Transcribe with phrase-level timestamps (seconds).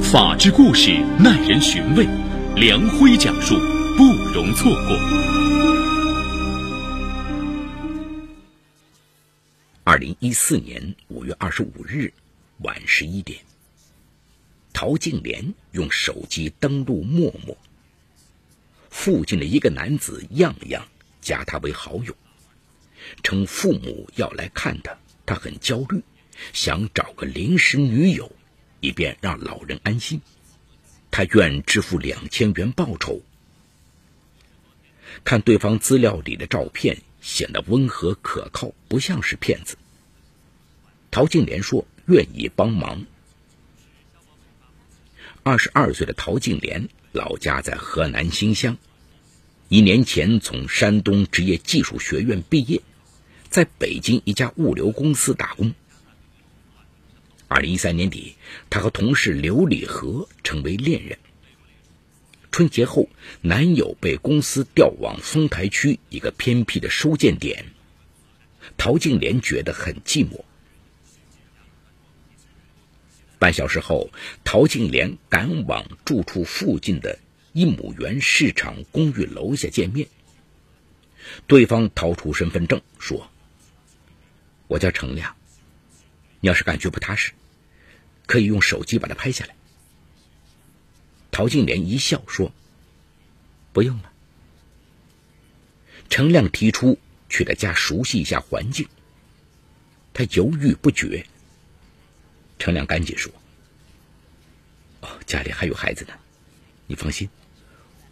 [0.00, 2.06] 法治故事耐人寻味，
[2.56, 3.54] 梁辉讲述
[3.96, 4.04] 不
[4.34, 4.96] 容错过。
[9.84, 12.12] 二零一四年五月二十五日
[12.58, 13.40] 晚十一点，
[14.72, 17.56] 陶静莲用手机登录陌陌，
[18.90, 20.86] 附近的一个男子样样
[21.20, 22.14] 加他为好友，
[23.22, 24.96] 称父母要来看他，
[25.26, 26.02] 他很焦虑，
[26.52, 28.30] 想找个临时女友。
[28.84, 30.20] 以便让老人安心，
[31.12, 33.22] 他愿支付两千元报酬。
[35.22, 39.76] 看对方资料里的照片，显得温和可靠，不像是骗子。
[41.12, 43.06] 陶静莲说愿意帮忙。
[45.44, 48.76] 二十二岁的陶静莲，老家在河南新乡，
[49.68, 52.82] 一年前从山东职业技术学院毕业，
[53.48, 55.72] 在北京一家物流公司打工。
[57.54, 58.34] 二零一三年底，
[58.70, 61.18] 她和同事刘礼和成为恋人。
[62.50, 63.10] 春节后，
[63.42, 67.66] 男友被公司调往丰台区一个偏僻的收件点，
[68.78, 70.46] 陶静莲觉得很寂寞。
[73.38, 74.10] 半小时后，
[74.44, 77.18] 陶静莲赶往住处附近的
[77.52, 80.08] 一亩园市场公寓楼下见面。
[81.46, 83.30] 对方掏出身份证说
[84.68, 85.36] ：“我叫程亮，
[86.40, 87.32] 你要是感觉不踏实。”
[88.26, 89.54] 可以用手机把它拍下来。
[91.30, 92.52] 陶静莲一笑说
[93.72, 94.12] ：“不用了。”
[96.10, 96.98] 程亮提出
[97.28, 98.86] 去他家熟悉一下环境，
[100.12, 101.26] 他犹豫不决。
[102.58, 103.32] 程亮赶紧说
[105.00, 106.12] ：“哦，家里还有孩子呢，
[106.86, 107.28] 你放心，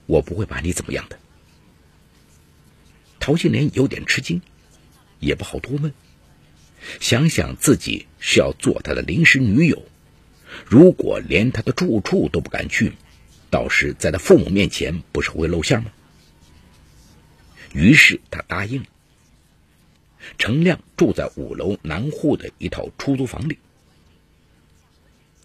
[0.06, 1.18] 我不会把你怎么样的。”
[3.20, 4.40] 陶静莲有点吃惊，
[5.18, 5.92] 也不好多问，
[7.00, 9.86] 想想自己是要做他的临时女友。
[10.66, 12.92] 如果连他的住处都不敢去，
[13.50, 15.90] 到时在他父母面前不是会露馅吗？
[17.72, 18.86] 于是他答应了。
[20.38, 23.58] 程亮住在五楼南户的一套出租房里。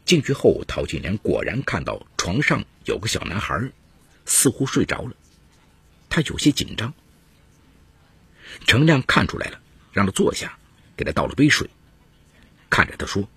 [0.03, 3.71] 进去后，陶金莲果然看到床上有个小男孩，
[4.25, 5.15] 似乎睡着了。
[6.09, 6.93] 他有些紧张。
[8.67, 9.59] 程亮看出来了，
[9.91, 10.57] 让他坐下，
[10.95, 11.69] 给他倒了杯水，
[12.69, 13.27] 看着他说。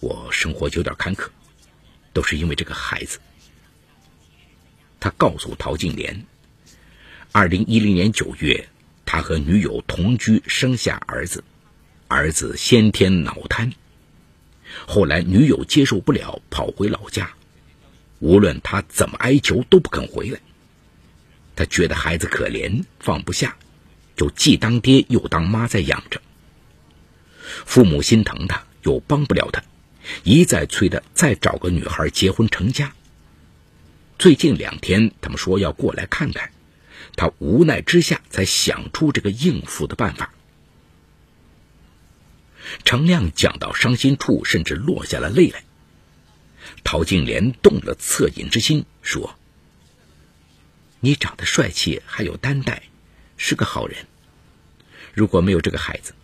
[0.00, 1.28] 我生活有点坎坷，
[2.12, 3.18] 都是因为这个孩子。
[4.98, 6.26] 他告诉陶静莲，
[7.32, 8.68] 二零一零年九月，
[9.04, 11.44] 他和女友同居，生下儿子，
[12.08, 13.72] 儿子先天脑瘫。
[14.86, 17.30] 后来女友接受不了，跑回老家，
[18.20, 20.40] 无论他怎么哀求都不肯回来。
[21.56, 23.56] 他觉得孩子可怜，放不下，
[24.16, 26.22] 就既当爹又当妈在养着。
[27.66, 29.62] 父母心疼他，又帮不了他。
[30.24, 32.94] 一再催他再找个女孩结婚成家。
[34.18, 36.50] 最近两天，他们说要过来看看，
[37.16, 40.32] 他无奈之下才想出这个应付的办法。
[42.84, 45.64] 程亮讲到伤心处，甚至落下了泪来。
[46.84, 49.34] 陶静莲动了恻隐之心，说
[51.00, 52.82] ：“你长得帅气，还有担待，
[53.36, 54.06] 是个好人。
[55.14, 56.14] 如果没有这个孩子，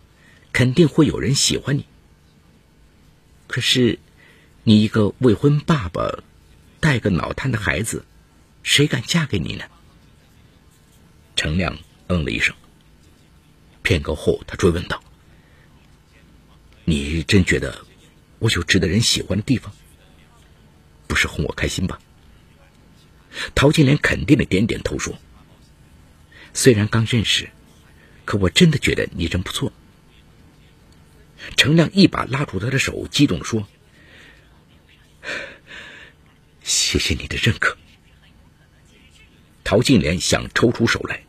[0.53, 1.85] 肯定会有人喜欢你。”
[3.47, 3.97] 可是，
[4.63, 6.19] 你一个未婚爸爸，
[6.81, 8.05] 带个脑瘫的孩子，
[8.61, 9.63] 谁敢嫁给你呢？
[11.35, 11.77] 程亮
[12.07, 12.53] 嗯了一声。
[13.83, 15.01] 片刻后，他追问道
[16.83, 17.85] ：“你真觉得
[18.39, 19.73] 我有值得人喜欢的地方？
[21.07, 21.97] 不是哄我开心吧？”
[23.55, 25.17] 陶金莲肯定的点点头说
[26.53, 27.49] ：“虽然刚认识，
[28.25, 29.71] 可我真的觉得你人不错。”
[31.55, 33.67] 程亮一把拉住他的手，激动地说
[36.63, 37.77] ：“谢谢你的认可。”
[39.63, 41.23] 陶静莲想抽出手来，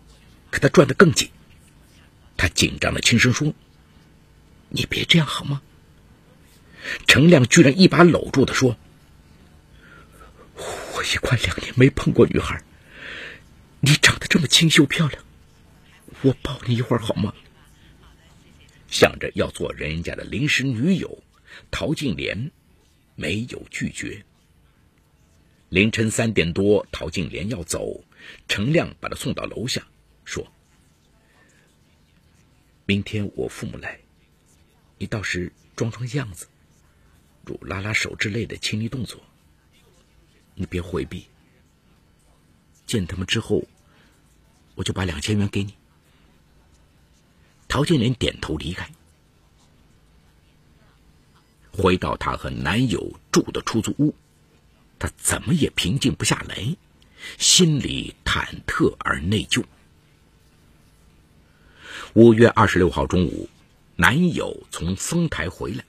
[0.51, 1.31] 可他攥得更紧。
[2.37, 3.53] 他紧张的轻声说
[4.71, 5.63] ：“你别这样好吗？”
[7.07, 8.77] 程亮居然一把搂住他说
[10.57, 12.63] ：“我也快两年没碰过女孩，
[13.81, 15.23] 你长得这么清秀漂亮，
[16.23, 17.35] 我抱你一会儿好吗？”
[18.89, 21.23] 想着要做人家的临时女友，
[21.71, 22.51] 陶静莲
[23.15, 24.25] 没有拒绝。
[25.69, 28.03] 凌晨三点多，陶静莲要走，
[28.49, 29.87] 程亮把她送到楼下，
[30.25, 30.51] 说
[32.87, 34.01] ：“明天我父母来，
[34.97, 36.49] 你到时装装样子，
[37.45, 39.21] 如拉拉手之类的亲昵动作，
[40.55, 41.27] 你别回避。
[42.87, 43.65] 见他们之后，
[44.75, 45.75] 我就把两千元给你。”
[47.69, 48.91] 陶建莲点头离开。
[51.71, 54.15] 回到她和男友住的出租屋，
[54.99, 56.77] 她怎么也平静不下来，
[57.39, 59.63] 心里忐忑而内疚。
[62.15, 63.49] 五月二十六号中午，
[63.95, 65.85] 男友从丰台回来，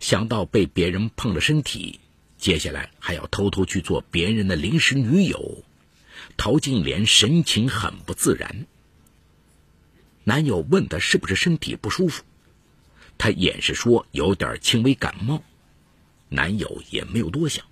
[0.00, 2.00] 想到被别人碰了身体，
[2.38, 5.62] 接下来还要偷偷去做别人的临时女友，
[6.36, 8.66] 陶静莲神情很不自然。
[10.24, 12.22] 男友问她是不是身体不舒服，
[13.18, 15.42] 她掩饰说有点轻微感冒，
[16.28, 17.64] 男友也没有多想。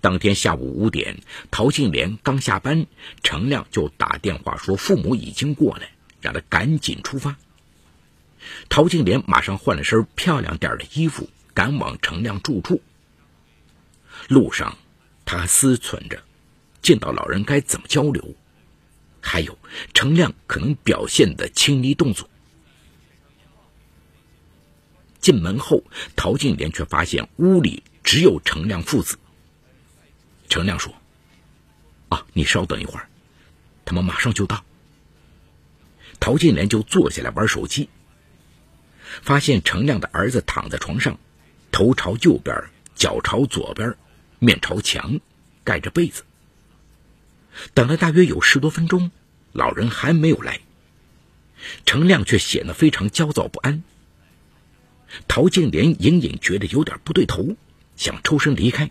[0.00, 1.18] 当天下午五点，
[1.50, 2.86] 陶静莲刚下班，
[3.22, 5.90] 程亮就打电话说父母已经过来，
[6.20, 7.36] 让他赶紧出发。
[8.68, 12.82] 陶静莲马上换了身漂亮点的衣服，赶往程亮住处。
[14.28, 14.76] 路上，
[15.24, 16.22] 他还思忖着
[16.82, 18.34] 见到老人该怎么交流，
[19.24, 19.58] 还有
[19.94, 22.28] 程亮可能表现的亲昵动作。
[25.18, 25.82] 进门后，
[26.14, 29.18] 陶静莲却发现屋里只有程亮父子。
[30.50, 30.94] 程亮说
[32.10, 33.08] ：“啊，你稍等一会儿，
[33.86, 34.62] 他们马上就到。”
[36.20, 37.88] 陶金莲就坐下来玩手机，
[39.22, 41.18] 发现程亮的儿子躺在床上，
[41.72, 42.54] 头朝右边，
[42.94, 43.96] 脚朝左边，
[44.38, 45.18] 面朝墙，
[45.64, 46.22] 盖着被子。
[47.72, 49.10] 等了大约有十多分钟，
[49.52, 50.60] 老人还没有来。
[51.86, 53.82] 程亮却显得非常焦躁不安。
[55.28, 57.56] 陶静莲隐隐觉得有点不对头，
[57.96, 58.90] 想抽身离开。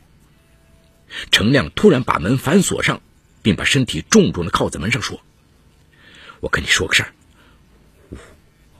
[1.31, 3.01] 程亮突然把门反锁上，
[3.41, 5.21] 并把身体重重的靠在门上，说
[6.39, 7.13] ：“我跟你说个事儿，
[8.09, 8.17] 我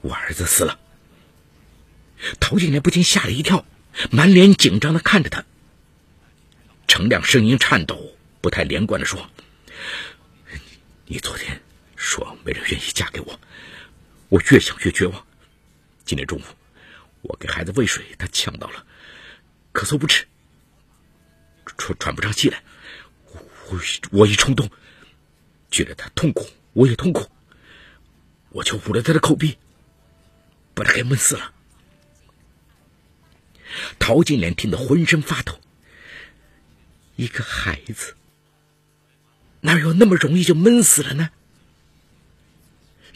[0.02, 0.80] 我儿子死了。”
[2.40, 3.66] 陶静莲不禁吓了一跳，
[4.10, 5.44] 满脸紧张的看着他。
[6.88, 9.30] 程亮声音颤抖，不太连贯的说
[11.14, 11.62] ：“你昨天
[11.96, 13.40] 说没人愿意嫁给我，
[14.30, 15.28] 我越想越绝望。
[16.06, 16.44] 今天中午，
[17.22, 18.84] 我给孩子喂水，他呛到了，
[19.72, 20.26] 咳嗽不止。”
[21.78, 22.64] 喘喘不上气来，
[23.28, 23.80] 我
[24.10, 24.68] 我一冲动，
[25.70, 27.30] 觉得他痛苦，我也痛苦，
[28.50, 29.56] 我就捂了他的口鼻，
[30.74, 31.54] 把他给闷死了。
[34.00, 35.62] 陶金莲听得浑身发抖，
[37.18, 38.16] 一个孩子
[39.66, 41.30] 哪有那么容易就闷死了呢？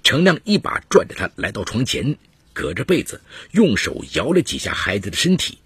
[0.02, 2.18] 程亮一把拽着他来到床前，
[2.54, 3.22] 隔着被子
[3.52, 5.58] 用手摇了几下孩子的身体，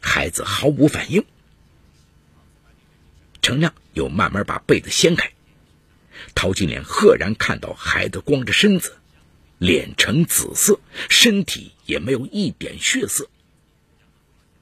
[0.00, 1.22] 孩子毫无反应。
[3.42, 5.30] 程亮又慢慢把被子掀开，
[6.34, 8.96] 陶金莲赫然看到孩子光着身子，
[9.58, 10.80] 脸呈紫色，
[11.10, 13.28] 身体也没有一点血色。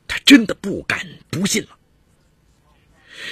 [0.09, 1.79] 他真的不敢不信了。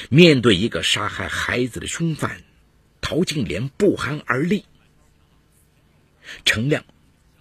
[0.08, 2.42] 面对一个杀害孩子的凶犯，
[3.00, 4.64] 陶金莲不寒而栗。
[6.44, 6.84] 程亮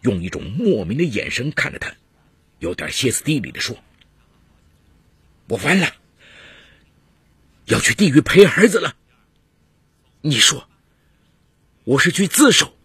[0.02, 1.96] 用一种莫名的眼神看着他，
[2.60, 3.78] 有点歇斯底里的说
[5.48, 5.96] ：“我完了。”
[7.66, 8.98] 要去地狱陪儿子了。
[10.20, 10.68] 你说，
[11.86, 12.76] 我是去自首，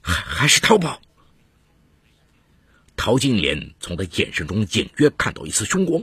[0.00, 1.00] 还还是逃跑？
[2.96, 6.02] 陶金莲从他眼神中隐约看到一丝凶光，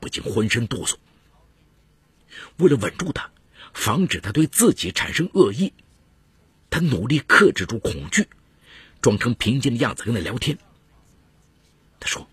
[0.00, 0.96] 不禁浑身哆嗦。
[2.58, 3.30] 为了稳住他，
[3.72, 5.72] 防止他对自己产生恶意，
[6.68, 8.28] 他努力克制住恐惧，
[9.00, 10.58] 装成平静的样子跟他聊天。
[11.98, 12.28] 他说：“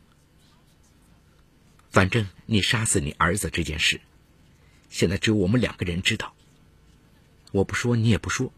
[1.91, 4.01] 反正你杀死你儿子这件事。”
[4.89, 6.33] 现在只有我们两个人知道。
[7.51, 8.53] 我不说，你也不说。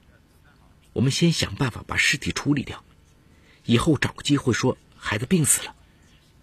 [0.93, 2.83] 我们先想办法把尸体处理掉，
[3.65, 5.75] 以后找个机会说孩子病死了，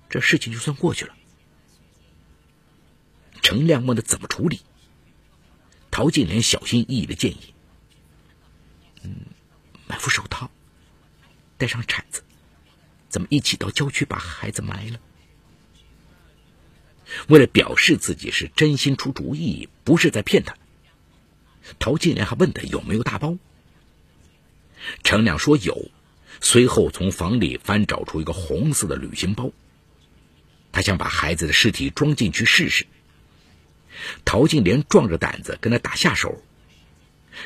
[0.09, 1.14] 这事情就算过去了。
[3.43, 4.61] 程亮问他怎么处理，
[5.97, 7.55] 陶金莲小心翼翼的建议
[9.03, 9.17] ：“嗯，
[9.87, 10.50] 买副手套，
[11.57, 12.23] 带上铲子，
[13.09, 15.00] 咱们一起到郊区把孩子埋了。”
[17.29, 20.55] 为了表示自己是真心出主意，不是在骗他，
[21.79, 23.38] 陶金莲还问他有没有大包。
[25.03, 25.91] 程亮说有，
[26.43, 29.50] 随后从房里翻找出一个红色的旅行包，
[30.73, 32.87] 他想把孩子的尸体装进去试试。
[34.25, 36.43] 陶金莲壮着胆子跟他打下手，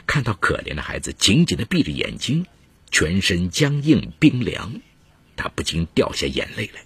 [0.07, 2.47] 看到可怜的孩子紧紧的闭着眼睛，
[2.91, 4.81] 全身僵硬冰凉，
[5.37, 6.83] 他不禁掉下眼泪来。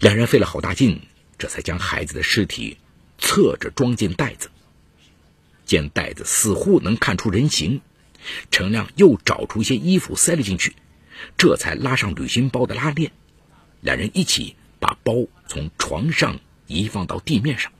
[0.00, 1.00] 两人费了好大劲，
[1.36, 2.78] 这才将孩子的尸体
[3.18, 4.50] 侧着装进袋子。
[5.64, 7.80] 见袋子似乎能看出人形，
[8.50, 10.76] 程亮又找出一些衣服塞了进去，
[11.36, 13.12] 这才拉上旅行包的拉链。
[13.80, 17.72] 两人一起把包从床上移放到地面上。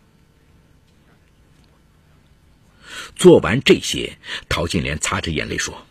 [3.16, 5.86] 做完这些，陶金莲擦着眼泪说：“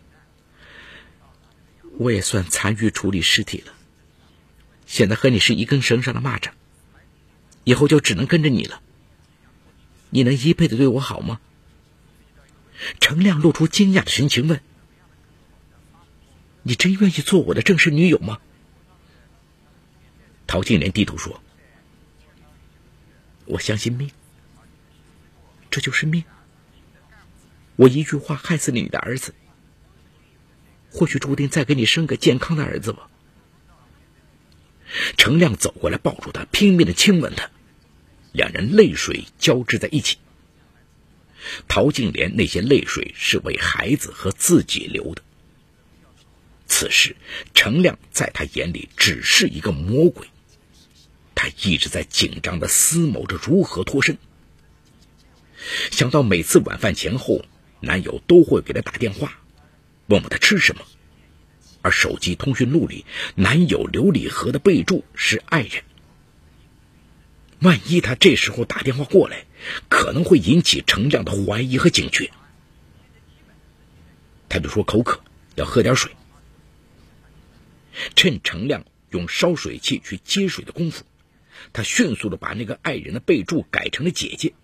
[1.98, 3.72] 我也算参与处理尸体了。
[4.86, 6.50] 现在和你是一根绳上的蚂蚱，
[7.64, 8.80] 以后就只能跟着你了。
[10.10, 11.40] 你能一辈子对我好吗？
[13.00, 14.60] 程亮露出惊讶的神情问
[16.62, 18.40] ：“你真愿意做我的正式女友吗？”
[20.46, 21.42] 陶静莲低头说
[23.46, 24.10] ：“我相信命，
[25.70, 26.24] 这就是命。
[27.76, 29.34] 我一句话害死了你的儿子，
[30.90, 33.10] 或许注定再给你生个健康的儿子吧。”
[35.16, 37.50] 程亮走过来，抱住他，拼命的亲吻他，
[38.32, 40.18] 两人泪水交织在一起。
[41.68, 45.22] 陶静莲那些泪水是为孩子和自己流的。
[46.66, 47.16] 此时，
[47.54, 50.28] 程亮在他眼里只是一个魔鬼，
[51.44, 54.16] 他一直在紧张的思谋着如何脱身。
[55.90, 57.44] 想到每次晚饭前后，
[57.80, 59.38] 男友都会给她打电话，
[60.06, 60.86] 问问她吃什么。
[61.82, 65.82] 而手机通讯录里，男友刘礼和的备注是“爱人”。
[67.60, 69.44] 万一他这时候打电话过来，
[69.90, 72.30] 可能会引起程亮的怀疑和警觉。
[74.48, 75.22] 他就说口渴，
[75.56, 76.10] 要喝点水。
[78.16, 81.04] 趁程亮用烧水器去接水的功夫，
[81.72, 84.54] 他迅速的把那个爱人的备注改成了姐姐。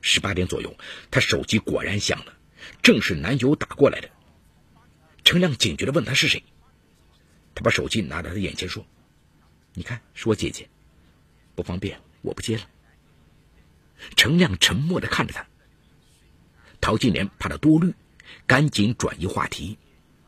[0.00, 0.76] 十八点左右，
[1.10, 2.34] 他手机果然响了，
[2.82, 4.10] 正是男友打过来的。
[5.24, 6.42] 程亮警觉的问他是谁，
[7.54, 8.86] 他把手机拿到他眼前说
[9.74, 10.68] ：“你看，是我姐姐，
[11.54, 12.62] 不方便，我不接了。”
[14.16, 15.46] 程亮沉默的看着他。
[16.80, 17.92] 陶金莲怕他多虑，
[18.46, 19.76] 赶紧转移话题，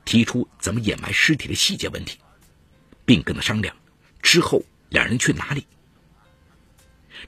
[0.04, 2.19] 提出怎么掩埋尸体的细节问题，
[3.07, 3.75] 并跟他商量
[4.21, 5.66] 之后两人去哪里。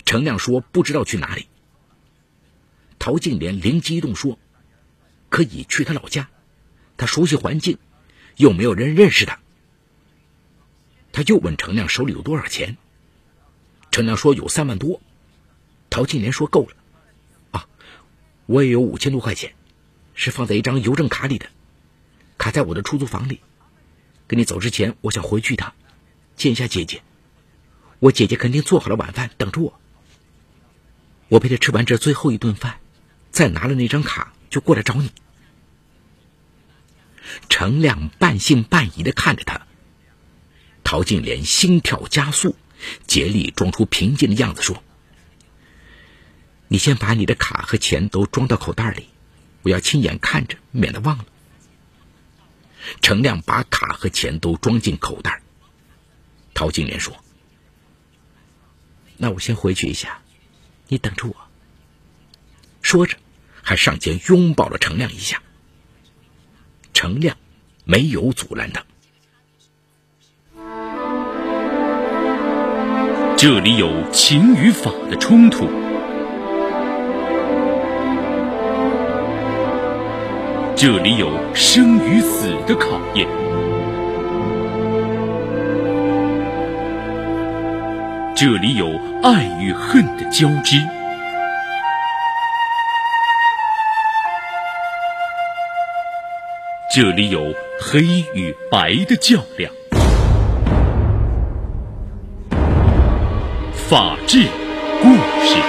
[0.04, 1.48] 程亮说不知道去哪里。
[2.98, 4.38] 陶静莲灵机一动说
[5.28, 6.28] ：“可以去他老家。”
[6.96, 7.78] 他熟悉环境，
[8.36, 9.40] 又没有人认识他。
[11.12, 12.76] 他又问程亮手里有多少钱。
[13.90, 15.00] 程亮说有三万多。
[15.90, 16.76] 陶金莲说够了。
[17.50, 17.68] 啊，
[18.46, 19.54] 我也有五千多块钱，
[20.14, 21.46] 是放在一张邮政卡里的，
[22.38, 23.40] 卡在我的出租房里。
[24.26, 25.74] 跟你走之前，我想回去一趟，
[26.36, 27.02] 见一下姐姐。
[28.04, 29.80] 我姐姐肯定做好了晚饭等着我。
[31.28, 32.78] 我陪她吃完这最后一顿饭，
[33.30, 35.10] 再拿了那张卡就过来找你。
[37.48, 39.66] 程亮半信半疑的看着他，
[40.84, 42.56] 陶静莲心跳加速，
[43.06, 44.82] 竭力装出平静的样子说
[46.68, 49.08] ：“你先把你的卡和钱都装到口袋里，
[49.62, 51.24] 我要亲眼看着，免得忘了。”
[53.00, 55.40] 程亮把卡和钱都装进口袋。
[56.52, 57.16] 陶静莲说
[59.16, 60.18] ：“那我先回去一下，
[60.88, 61.34] 你等着我。”
[62.82, 63.16] 说着，
[63.62, 65.40] 还上前拥抱了程亮一下。
[66.92, 67.36] 程亮
[67.84, 68.84] 没有阻拦他。
[73.36, 75.66] 这里有情与法的冲突，
[80.76, 83.28] 这里有生与死的考验，
[88.36, 88.88] 这里有
[89.22, 90.76] 爱与恨的交织。
[96.92, 98.02] 这里有黑
[98.34, 99.72] 与白的较量，
[103.72, 104.48] 法治
[105.00, 105.14] 故
[105.44, 105.62] 事。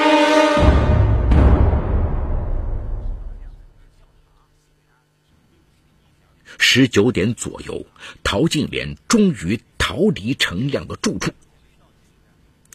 [6.57, 7.85] 十九点左右，
[8.23, 11.31] 陶静莲终于逃离程亮的住处，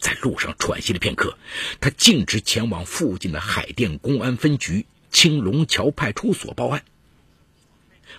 [0.01, 1.37] 在路上喘息了片刻，
[1.79, 6.83] 他径直前往附近的海淀公安分局青龙桥派出所报案。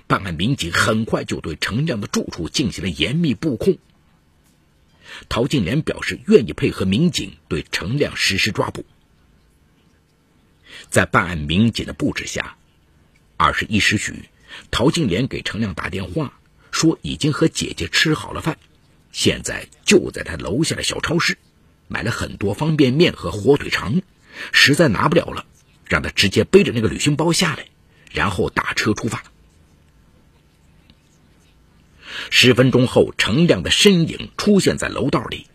[0.07, 3.77] 办案民警很快就对程亮的住处进行了严密布控。
[5.29, 8.87] 陶静莲表示愿意配合民警对程亮实施抓捕。
[10.89, 12.57] 在办案民警的布置下，
[13.37, 14.29] 二十一时许，
[14.71, 16.39] 陶静莲给程亮打电话，
[16.71, 18.57] 说已经和姐姐吃好了饭，
[19.11, 21.37] 现在就在他楼下的小超市
[21.93, 24.01] 买了很多方便面和火腿肠，
[24.51, 25.45] 实在拿不了了，
[25.87, 27.67] 让他直接背着那个旅行包下来，
[28.11, 29.23] 然后打车出发。
[32.31, 35.47] 十分钟后，程亮的身影出现在楼道里。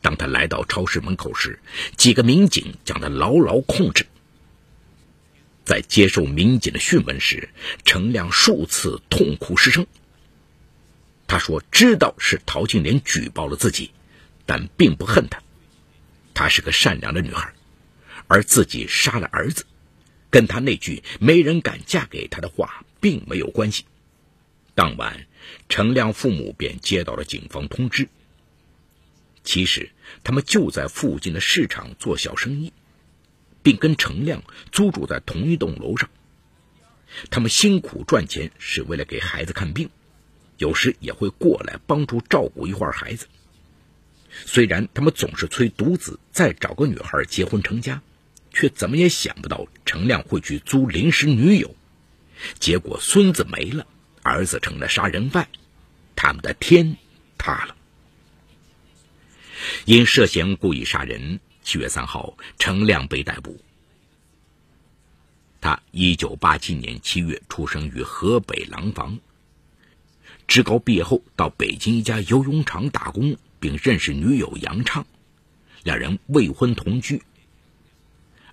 [0.00, 1.58] 当他来到超市门口时，
[1.96, 4.06] 几个民警将他牢牢控制。
[5.64, 7.48] 在接受民警的讯问时，
[7.84, 9.86] 程亮数次痛哭失声。
[11.26, 13.90] 他说：“知道是陶静莲举报了自己，
[14.46, 15.42] 但并不恨他。
[16.34, 17.52] 她是个善良的女孩，
[18.26, 19.64] 而自己杀了儿子，
[20.30, 23.84] 跟他那句‘没人敢嫁给他’的话并没有关系。”
[24.74, 25.26] 当晚，
[25.68, 28.08] 程亮父母便接到了警方通知。
[29.44, 29.90] 其实，
[30.24, 32.72] 他们就在附近的市场做小生意，
[33.62, 36.10] 并跟程亮租住在同一栋楼上。
[37.30, 39.90] 他们辛苦赚钱是为了给孩子看病，
[40.56, 43.28] 有时也会过来帮助照顾一会儿孩子。
[44.46, 48.02] 虽然他们总是催独子再找个女孩结婚成家，
[48.52, 51.74] 却怎么也想不到程亮会去租临时女友。
[52.58, 53.86] 结果孙子没了，
[54.22, 55.48] 儿子成了杀人犯，
[56.16, 56.96] 他们的天
[57.38, 57.76] 塌了。
[59.84, 63.60] 因涉嫌故意杀人，七月三号，程亮被逮捕。
[65.60, 69.18] 他一九八七年七月出生于河北廊坊。
[70.46, 75.06] 职高毕业后，到北京一家游泳场打工，并认识女友杨畅，
[75.84, 77.22] 两人未婚同居。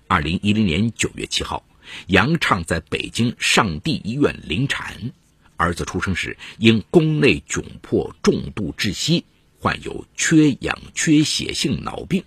[0.06, 1.62] 二零一零年九月七号，
[2.06, 5.12] 杨畅在北京上地医院临产，
[5.58, 9.26] 儿子出生时因宫内窘迫重度窒息，
[9.60, 12.24] 患有缺氧缺血性脑病，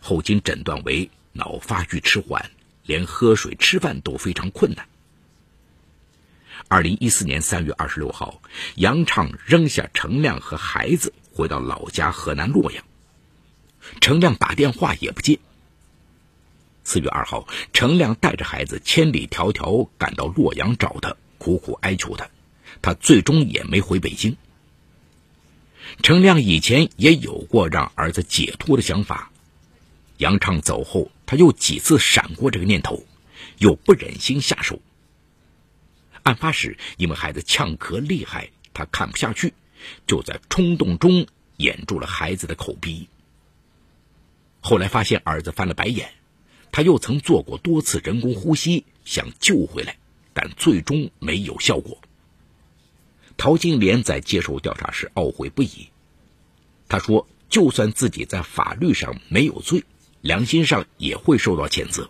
[0.00, 2.50] 后经诊断为脑发育迟缓。
[2.84, 4.88] 连喝水、吃饭都非常困难。
[6.66, 8.42] 二零一四年三月二十六号，
[8.74, 12.84] 杨畅扔下程亮和孩子，回到老家河南洛阳。
[14.00, 15.38] 程亮打电话也不接。
[16.84, 22.28] 四月二号，程亮带着孩子千里迢迢赶到洛阳找他，苦苦哀求他，
[22.80, 24.36] 他最终也没回北京。
[26.02, 29.30] 程亮以前也有过让儿子解脱的想法。
[30.18, 33.04] 杨畅走后，他又几次闪过这个念头，
[33.58, 34.80] 又不忍心下手。
[36.22, 39.52] 案发时，因为孩子呛咳厉害，他看不下去，
[40.06, 41.26] 就在冲动中
[41.56, 43.08] 掩住了孩子的口鼻。
[44.60, 46.10] 后来发现儿子翻了白眼，
[46.72, 49.96] 他又曾做过多次人工呼吸，想救回来，
[50.32, 51.98] 但最终没有效果。
[53.36, 55.88] 陶金莲在接受调查时懊悔不已，
[56.88, 59.84] 他说：“就算自己在法律上没有罪。”
[60.24, 62.08] 良心上也会受到谴责。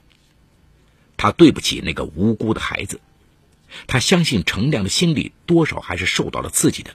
[1.17, 3.01] 他对不起那个无辜的孩子，
[3.89, 6.95] 他相信程亮的心里多少还是受到了刺激的。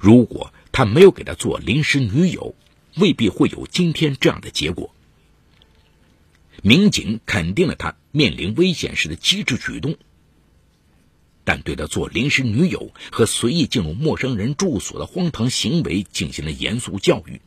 [0.00, 2.54] 如果他没有给他做临时女友，
[2.96, 4.94] 未必会有今天这样的结果。
[6.62, 9.96] 民警肯定了他面临危险时的机智举动，
[11.44, 17.40] 但对他做临时女友和随意进入陌生人住所的荒唐行为进行了严肃教育。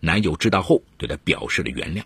[0.00, 2.04] 男友知道后，对他表示了原谅。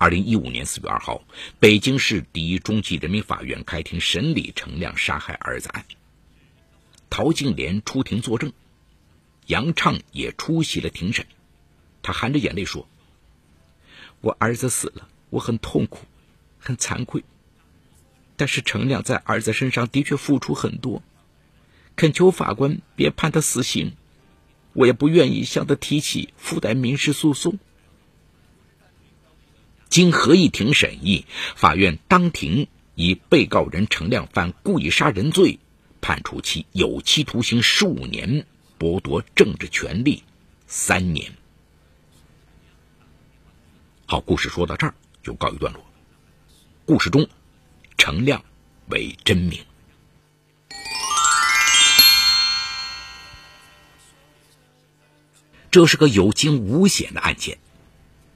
[0.00, 1.24] 二零一五年四月二号，
[1.58, 5.84] 北京市第一中级人民法院开庭审理程亮杀害儿子案。
[7.10, 8.52] 陶静莲出庭作证，
[9.46, 11.26] 杨畅也出席了庭审。
[12.00, 12.88] 他含着眼泪说
[14.22, 16.06] ：“我儿子死了，我很痛苦，
[16.60, 17.24] 很惭愧。
[18.36, 21.02] 但是程亮在儿子身上的确付出很多，
[21.96, 23.96] 恳求法官别判他死刑。”
[24.74, 27.58] 我也不愿意向他提起附带民事诉讼。
[29.88, 31.24] 经合议庭审议，
[31.56, 35.58] 法院当庭以被告人程亮犯故意杀人罪，
[36.00, 38.46] 判处其有期徒刑十五年，
[38.78, 40.22] 剥夺政治权利
[40.66, 41.32] 三年。
[44.06, 45.84] 好，故事说到这儿就告一段落。
[46.84, 47.28] 故事中，
[47.96, 48.42] 程亮
[48.88, 49.64] 为真名。
[55.70, 57.58] 这是个有惊无险的案件，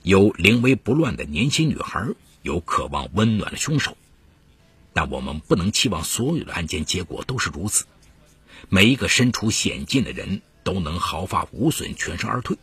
[0.03, 2.09] 有临危不乱的年轻女孩，
[2.43, 3.97] 有渴望温暖的凶手。
[4.93, 7.87] 但我们不能期望所有的案件结果都是如此。
[8.69, 12.57] 每一个身处险境的人都能毫发无损、全身而退。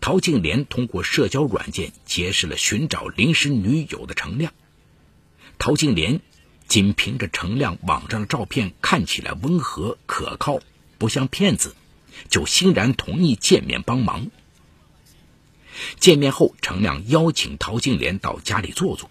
[0.00, 4.52] 陶静莲通过社交软件结识了寻找临时女友的程亮。
[5.58, 6.20] 陶静莲
[6.66, 10.60] 仅凭着程亮网上的照片看起来温和可靠，
[10.98, 11.74] 不像骗子。
[12.28, 14.30] 就欣然同意见面帮忙。
[15.98, 19.10] 见面后，程亮邀请陶静莲到家里坐坐。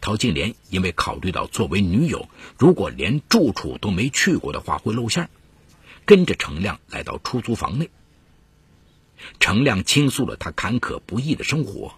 [0.00, 5.28] 陶静莲因为考虑到作为女友，如果连住处都没去过的话会露馅，
[6.04, 7.90] 跟着程亮来到出租房内。
[9.40, 11.94] 程亮倾诉了他坎坷不易的生活，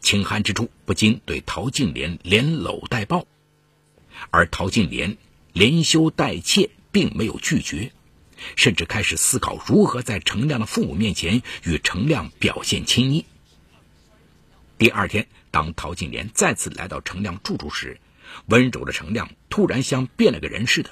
[0.00, 3.26] 清寒之处不禁对陶静莲连搂带抱，
[4.30, 5.16] 而陶静莲
[5.52, 7.90] 连羞带怯，并没有拒绝。
[8.56, 13.24] 甚至开始思考如何在程亮的父母面前与程亮表现亲昵。
[14.78, 17.98] 第二天，当陶金莲再次来到程亮住处时，
[18.46, 20.90] 温柔的程亮突然像变了个人似的，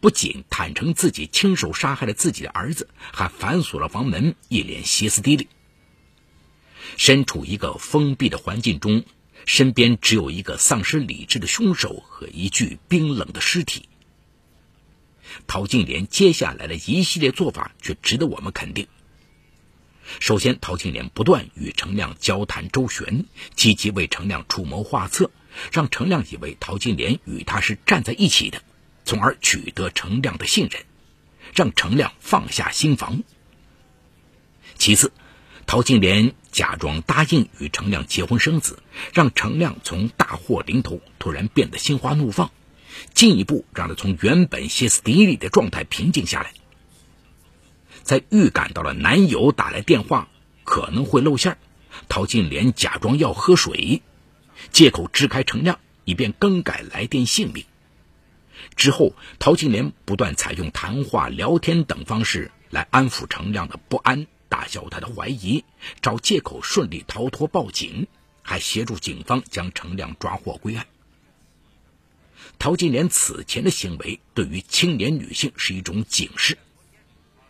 [0.00, 5.48] 不仅坦诚自己亲手杀害了自己的儿子，还反锁了房门，一脸歇斯底里。
[6.96, 9.04] 身处一个封闭的环境中，
[9.44, 13.88] 身边只有一个丧失理智的凶手和一具冰冷的尸体。
[15.46, 18.86] 陶金莲接下来的一系列做法却值得我们肯定。
[20.18, 25.30] 首先，陶金莲不断与程亮交谈周旋，积极为程亮出谋划策，
[25.70, 28.62] 让程亮以为陶金莲与他是站在一起的，
[29.04, 30.82] 从而取得程亮的信任，
[31.54, 33.22] 让程亮放下心防。
[34.76, 35.12] 其次，
[35.64, 38.82] 陶金莲假装答应与程亮结婚生子，
[39.14, 42.50] 让程亮从大祸临头突然变得心花怒放，
[43.14, 46.52] 进一步让他从原本歇斯底里的状态平静下来。
[48.02, 50.28] 在预感到了男友打来电话
[50.64, 51.58] 可能会露馅，
[52.08, 54.02] 陶静莲假装要喝水，
[54.72, 57.64] 借口支开程亮，以便更改来电姓名。
[58.76, 65.64] 之后，陶静莲不断采用谈话、聊天等方式来安抚程亮的不安，打消他的怀疑，
[66.00, 68.06] 找借口顺利逃脱报警，
[68.42, 70.86] 还协助警方将程亮抓获归案。
[72.58, 76.58] 陶静莲此前的行为对于青年女性是一种警示。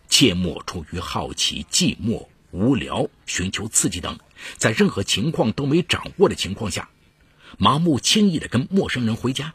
[0.08, 4.18] 切莫出于好奇、寂寞、无聊、寻求刺激等，
[4.56, 6.90] 在任何情况都没掌握的情况下，
[7.58, 9.54] 盲目轻易的跟陌生人回家。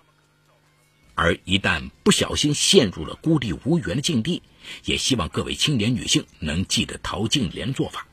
[1.13, 4.41] 而一旦不小心陷入了孤立无援的境地，
[4.83, 8.07] 也希望各位青年女性能记得陶静莲做法，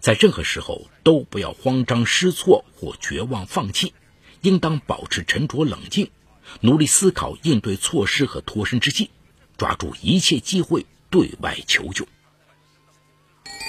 [0.00, 3.94] 在任何时候都不要慌张失措或绝望放弃，
[4.42, 6.10] 应当保持沉着冷静，
[6.60, 9.10] 努力思考应对措施和脱身之计，
[9.56, 10.86] 抓住一切机会。
[11.08, 12.06] 对外求救。